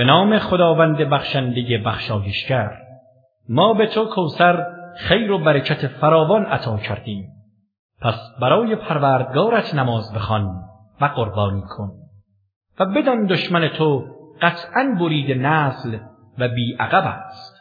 [0.00, 2.70] به نام خداوند بخشنده بخشایشگر.
[3.48, 7.28] ما به تو کوسر خیر و برکت فراوان عطا کردیم.
[8.02, 10.62] پس برای پروردگارت نماز بخوان
[11.00, 11.90] و قربانی کن.
[12.78, 14.04] و بدان دشمن تو
[14.42, 15.98] قطعا برید نسل
[16.38, 17.59] و بی عقب است.